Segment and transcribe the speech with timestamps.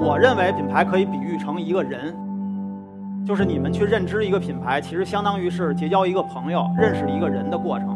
[0.00, 2.14] 我认为品牌可以比喻成一个人，
[3.26, 7.88] 就是你们去认知一个品牌，其实相当于是结交一个朋友、认识一个人的过程。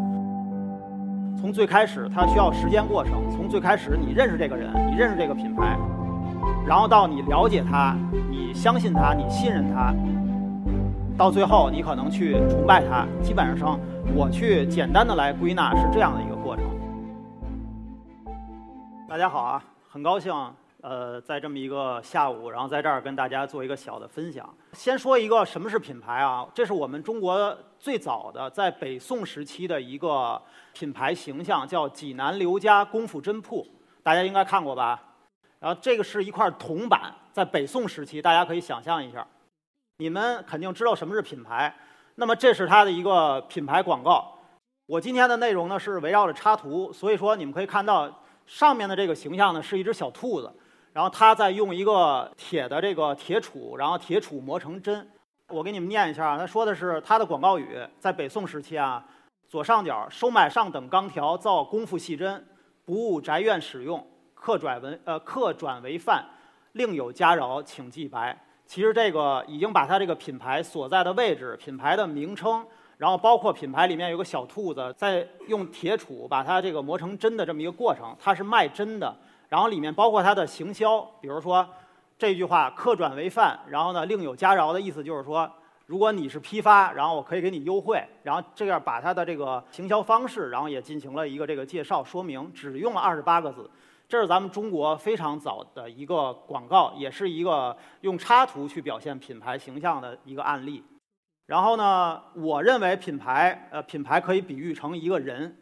[1.40, 3.14] 从最开始，它需要时间过程。
[3.30, 5.78] 从最开始，你认识这个人，你认识这个品牌，
[6.66, 7.96] 然后到你了解他，
[8.28, 9.94] 你相信他，你信任他，
[11.16, 13.06] 到最后你可能去崇拜他。
[13.22, 13.78] 基本上，
[14.14, 16.64] 我去简单的来归纳是这样的一个过程。
[19.08, 20.32] 大家好啊，很高兴。
[20.82, 24.52] 呃，在这么一个下午，然后在这儿跟大家做一个小的分享。
[24.72, 26.44] 先说一个什么是品牌啊？
[26.52, 33.64] 这是我们中国最早的在北宋时期的一个品牌形象，叫济南刘家功夫针铺，
[34.02, 35.00] 大家应该看过吧？
[35.60, 39.24] 然后这个是一块铜板，在北宋时期，大家可以想象一下。
[39.98, 41.72] 你们肯定知道什么是品牌，
[42.16, 44.36] 那么这是它的一个品牌广告。
[44.86, 48.12] 我今天的内容呢是围绕着插图，所以说你们可以看到
[48.46, 50.52] 上面的这个形象呢是一只小兔子。
[50.92, 55.08] 然后他再用一个铁的这个铁杵，然后铁杵磨成针。
[55.48, 59.04] 我给你们念一下啊，他说的是他的广告语，在北宋时期啊，
[59.48, 62.46] 左上角收买上等钢条造功夫细针，
[62.84, 66.24] 不误宅院使用，客转为呃客转为范，
[66.72, 68.38] 另有加饶，请记白。
[68.66, 79.14] 其实这个已经把他这个品牌所在的位置、品牌的名称，然后包括品牌里面有个小兔子在用铁杵把它这个磨成针的这么一个过程，它是卖针的。
[79.52, 81.68] 然后里面包括它的行销，比如说
[82.16, 85.46] 这句话“客转为范”，然后呢另有加饶的意思就是说，
[85.84, 93.70] 如果你是批发，然后我可以给你优惠，然后这样把它的这个行销方式，然后也进行了一个这个介绍说明，只用了二十八个字。
[94.08, 100.82] 这是咱们中国非常早的一个广告，也是一个用插图去表现品牌形象的一个案例。
[101.44, 105.58] 然后呢，我认为品牌，呃，品牌可以比喻成一个人。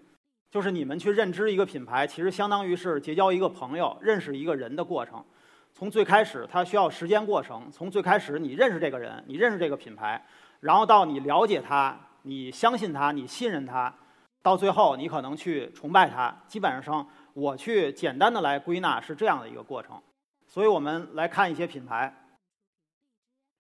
[0.51, 5.25] 就是你们去认知一个品牌，其实相当于是结交一个朋友、认识一个人的过程。
[5.73, 7.71] 从最开始，它需要时间过程。
[7.71, 10.21] 从最开始，你认识这个人，你认识这个品牌，
[10.59, 13.95] 然后到你了解他，你相信他，你信任他，
[14.43, 16.37] 到最后你可能去崇拜他。
[16.49, 20.03] 基本上，我去简单的来归纳是这样的一个过程。
[20.49, 22.13] 所以我们来看一些品牌。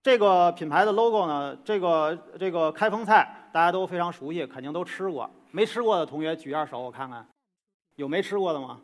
[0.02, 5.30] 这个品牌的 logo 呢，这个这个开封菜大家都非常熟悉，肯定都吃过。
[5.50, 7.26] 没吃过的同学举下手，我看看，
[7.96, 8.80] 有没吃过的吗？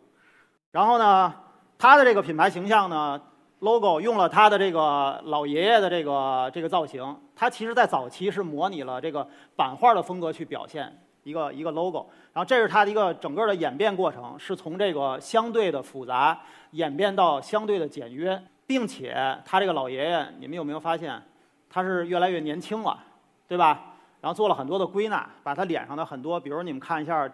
[0.73, 1.35] 然后呢，
[1.79, 3.21] 它的这个品牌形象呢
[3.61, 12.07] ，logo 用了它的这个老爷爷的这个这个造型，它其实在早期是模拟了这个版画的风格去表现一个一个 logo。
[12.33, 16.39] 然后这是它的一个整个的演变过程，是从这个相对的复杂
[16.73, 21.23] 演变到相对的简约，并且他这个老爷爷，你们有没有发现，
[21.71, 22.99] 他是越来越年轻了，
[23.49, 23.95] 对吧？
[24.27, 27.33] 然后做了很多的归纳，把他脸上的很多，比如你们看一下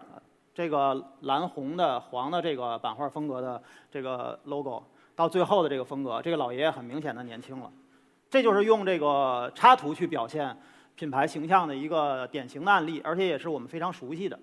[0.53, 4.85] 这个蓝红的、黄的这个版画风格的这个 logo，
[5.17, 7.73] 到最后的这个风格，这个老爷爷很明显的年轻了。
[8.29, 10.55] 这就是用这个插图去表现
[10.95, 14.39] 品牌形象的一个典型的案例，而且也是我们非常熟悉的。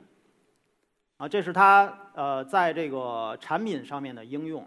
[1.17, 4.66] 啊，这是它呃在这个产品上面的应用。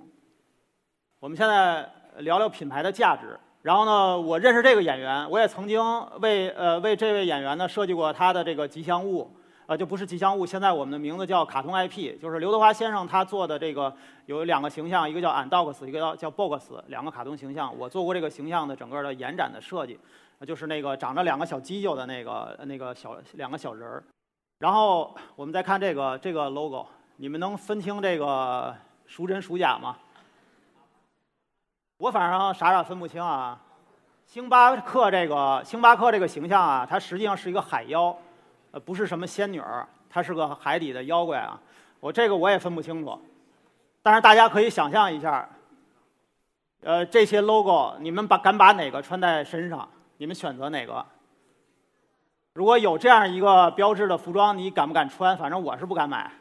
[1.18, 3.36] 我们现在聊聊品牌的价值。
[3.62, 5.80] 然后呢，我认识这个演员，我也曾经
[6.20, 9.30] 为呃为这位演员呢设计过他的这个吉祥物，
[9.66, 13.94] 呃就不是吉祥物，现在我们的名字叫卡通 IP，就是刘德华先生他做的这个
[14.26, 19.96] 有两个形象，一个叫 Andox，一个叫叫 Box，两个卡通形象，我做过这个形象的整个的延展的设计，
[20.44, 24.02] 就是那个长着两个小犄角的那个那个小两个小人儿。
[24.58, 26.84] 然后我们再看这个这个 logo，
[27.16, 28.74] 你们能分清这个
[29.06, 29.96] 孰真孰假吗？
[32.02, 33.56] 我反正傻傻分不清啊，
[34.26, 38.12] 星巴克这个星巴克这个形象啊，它实际上是一个海妖，
[38.72, 41.60] 呃，不是什么仙女儿，它是个海底的妖怪啊。
[42.00, 43.16] 我这个我也分不清楚，
[44.02, 45.48] 但是大家可以想象一下，
[46.80, 49.88] 呃，这些 logo，你们把敢把哪个穿在身上？
[50.16, 51.06] 你们选择哪个？
[52.54, 55.38] 如果有这样一个标志的服装，你敢不敢穿？
[55.38, 56.32] 反正我是不敢买。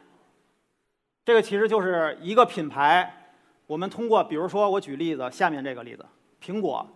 [1.24, 3.20] 这个其实就是一个品牌。
[3.72, 6.04] 我们通过，比如说，我举例子，下面这个例子，
[6.44, 6.86] 苹果，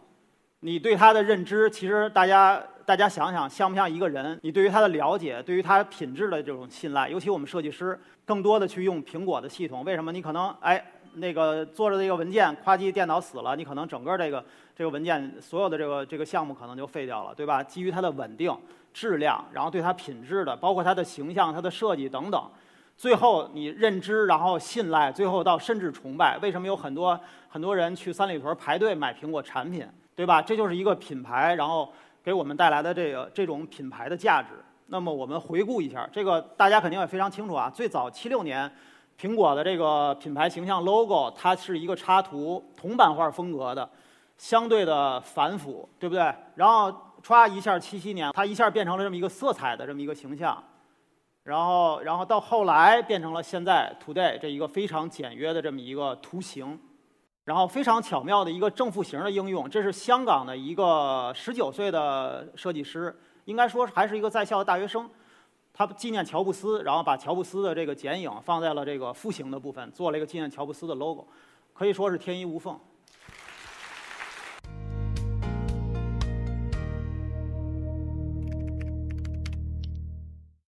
[0.61, 4.39] 你对它的认知，其实大家大家想想，像不像一个人？
[4.43, 10.13] 你对于它的了解，对于它品质的这种信赖，尤其我们设计师更多的去用苹果的系统，为什么？
[10.13, 10.85] 你可能哎，
[11.15, 14.45] 那个做着这个文件，夸叽电脑死了，你可能整个这个
[14.77, 17.63] 这个文件所有的这个这个项目可能就废掉了，对吧？
[17.63, 18.55] 基于它的稳定、
[18.93, 22.51] 质量，然后对它品质的，包括它的形象、它的设计等等。
[22.97, 26.39] 最后你认知，然后信赖，最后到甚至崇拜。
[26.39, 30.41] 为什么有很多很多人去三里屯排队买苹果产品，对吧？
[30.41, 31.93] 这就是一个品牌，然后
[32.25, 34.49] 给我们带来的这个这种品牌的价值。
[34.87, 37.69] 那么我们回顾一下，这个大家肯定也非常清楚啊。
[37.69, 38.71] 最早七六年，
[39.21, 43.87] 苹果的这个品牌形象 logo，它是一个插图铜版画风格的，
[44.39, 46.33] 相对的繁复，对不对？
[46.55, 46.91] 然后
[47.23, 50.63] 歘一下，七七年，它一下变成了这么一个色彩的这么一个形象，
[51.47, 56.77] 然后，然后到后来变成了现在 today 这一个非常简约的这么一个图形，
[57.45, 59.71] 然后非常巧妙的一个正负形的应用。
[59.71, 65.09] 这是香港的一个十九岁的设计师，应该说还是一个在校的大学生，
[65.73, 71.25] 他纪念乔布斯，然后把乔布斯的这个剪影放在了这个负形的部分，做了一个纪念乔布斯的 logo，
[71.73, 72.77] 可以说是天衣无缝。